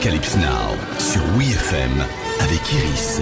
[0.00, 1.92] Arocalypse Now sur WeFM
[2.40, 3.20] avec Iris.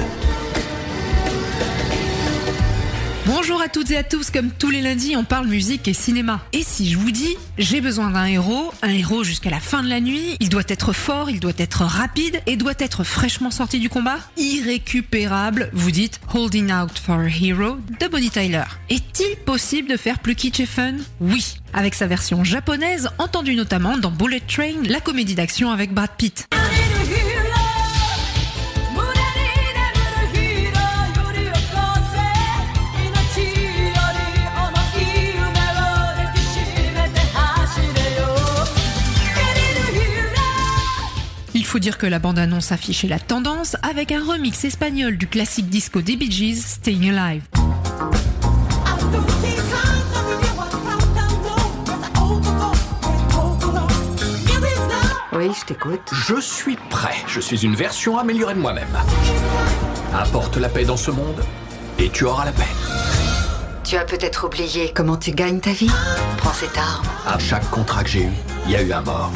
[3.27, 6.41] Bonjour à toutes et à tous, comme tous les lundis, on parle musique et cinéma.
[6.53, 9.89] Et si je vous dis, j'ai besoin d'un héros, un héros jusqu'à la fin de
[9.89, 13.81] la nuit, il doit être fort, il doit être rapide et doit être fraîchement sorti
[13.81, 18.65] du combat, irrécupérable, vous dites Holding Out for a Hero de Bonnie Tyler.
[18.89, 20.95] Est-il possible de faire plus kitsch et fun?
[21.21, 26.11] Oui, avec sa version japonaise, entendue notamment dans Bullet Train, la comédie d'action avec Brad
[26.17, 26.49] Pitt.
[41.69, 46.01] Faut dire que la bande-annonce affichait la tendance avec un remix espagnol du classique disco
[46.01, 47.43] des Bee Gees, Staying Alive.
[55.35, 56.01] Oui, je t'écoute.
[56.11, 57.17] Je suis prêt.
[57.27, 58.89] Je suis une version améliorée de moi-même.
[60.15, 61.45] Apporte la paix dans ce monde
[61.99, 62.65] et tu auras la paix.
[63.85, 65.91] Tu as peut-être oublié comment tu gagnes ta vie.
[66.39, 67.05] Prends cette arme.
[67.27, 68.33] À chaque contrat que j'ai eu,
[68.65, 69.31] il y a eu un mort.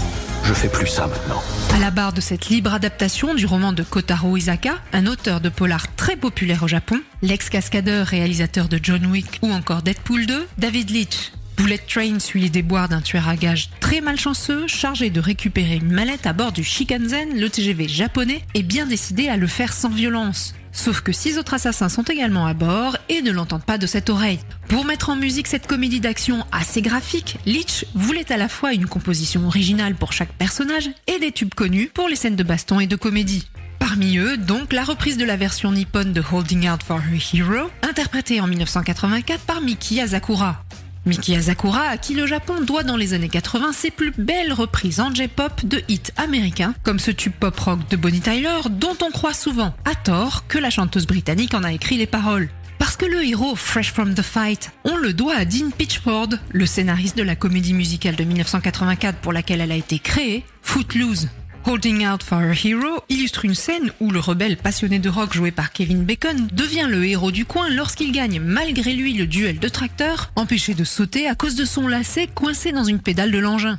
[0.44, 1.42] Je fais plus ça maintenant.
[1.74, 5.48] À la barre de cette libre adaptation du roman de Kotaro Isaka, un auteur de
[5.48, 10.90] polar très populaire au Japon, l'ex-cascadeur réalisateur de John Wick ou encore Deadpool 2, David
[10.90, 11.32] Leitch.
[11.56, 15.92] Bullet Train suit les déboires d'un tueur à gages très malchanceux, chargé de récupérer une
[15.92, 19.90] mallette à bord du Shikansen, le TGV japonais, et bien décidé à le faire sans
[19.90, 20.54] violence.
[20.72, 24.10] Sauf que six autres assassins sont également à bord et ne l'entendent pas de cette
[24.10, 24.40] oreille.
[24.68, 28.86] Pour mettre en musique cette comédie d'action assez graphique, Leach voulait à la fois une
[28.86, 32.86] composition originale pour chaque personnage et des tubes connus pour les scènes de baston et
[32.86, 33.48] de comédie.
[33.78, 37.68] Parmi eux, donc, la reprise de la version nippone de Holding Out for a Hero,
[37.82, 40.64] interprétée en 1984 par Miki Asakura.
[41.04, 45.00] Miki Asakura, à qui le Japon doit dans les années 80 ses plus belles reprises
[45.00, 49.10] en J-pop de hits américains, comme ce tube pop rock de Bonnie Tyler, dont on
[49.10, 52.48] croit souvent, à tort, que la chanteuse britannique en a écrit les paroles.
[52.78, 56.66] Parce que le héros Fresh from the Fight, on le doit à Dean Pitchford, le
[56.66, 61.28] scénariste de la comédie musicale de 1984 pour laquelle elle a été créée, Footloose.
[61.64, 65.50] Holding Out for a Hero illustre une scène où le rebelle passionné de rock joué
[65.50, 69.68] par Kevin Bacon devient le héros du coin lorsqu'il gagne malgré lui le duel de
[69.68, 73.78] tracteurs, empêché de sauter à cause de son lacet coincé dans une pédale de l'engin.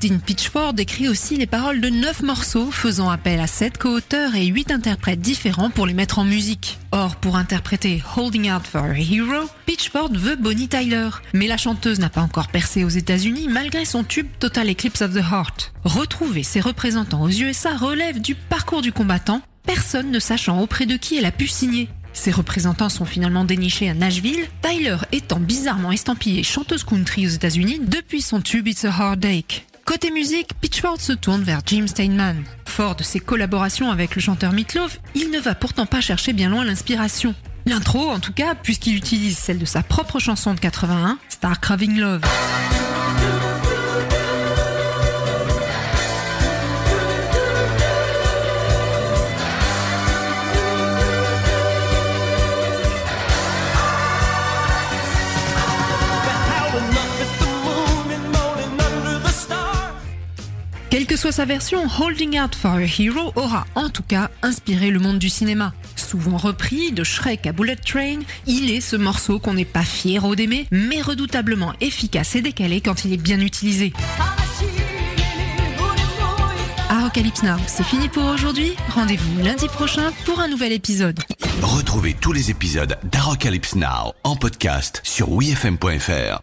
[0.00, 4.46] Dean Pitchford écrit aussi les paroles de 9 morceaux faisant appel à 7 co-auteurs et
[4.46, 6.78] 8 interprètes différents pour les mettre en musique.
[6.92, 11.08] Or, pour interpréter Holding Out for a Hero, Pitchford veut Bonnie Tyler.
[11.32, 15.14] Mais la chanteuse n'a pas encore percé aux États-Unis malgré son tube Total Eclipse of
[15.14, 15.72] the Heart.
[15.84, 20.96] Retrouver ses représentants aux USA relève du parcours du combattant, personne ne sachant auprès de
[20.96, 21.88] qui elle a pu signer.
[22.12, 27.80] Ses représentants sont finalement dénichés à Nashville, Tyler étant bizarrement estampillée chanteuse country aux États-Unis
[27.86, 29.66] depuis son tube It's a Hard Ache.
[29.86, 32.42] Côté musique, Pitchford se tourne vers Jim Steinman.
[32.66, 36.50] Fort de ses collaborations avec le chanteur Meatloaf, il ne va pourtant pas chercher bien
[36.50, 37.36] loin l'inspiration.
[37.66, 42.00] L'intro, en tout cas, puisqu'il utilise celle de sa propre chanson de 81, Star Craving
[42.00, 42.22] Love.
[61.06, 64.90] Quelle que soit sa version, Holding Out for a Hero aura en tout cas inspiré
[64.90, 65.72] le monde du cinéma.
[65.94, 68.18] Souvent repris, de Shrek à Bullet Train,
[68.48, 73.04] il est ce morceau qu'on n'est pas fier d'aimer, mais redoutablement efficace et décalé quand
[73.04, 73.92] il est bien utilisé.
[76.88, 78.72] Arocalypse Now, c'est fini pour aujourd'hui.
[78.88, 81.20] Rendez-vous lundi prochain pour un nouvel épisode.
[81.62, 86.34] Retrouvez tous les épisodes d'Arocalypse Now en podcast sur wefm.fr.